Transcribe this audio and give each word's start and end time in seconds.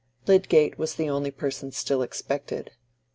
Lydgate 0.25 0.79
was 0.79 0.95
the 0.95 1.07
only 1.11 1.29
person 1.29 1.71
still 1.71 2.01
expected. 2.01 2.71